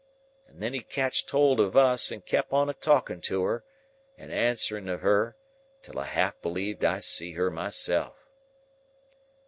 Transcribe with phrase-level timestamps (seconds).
[0.47, 3.63] And then he catched hold of us, and kep on a talking to her,
[4.17, 5.37] and answering of her,
[5.83, 8.15] till I half believed I see her myself.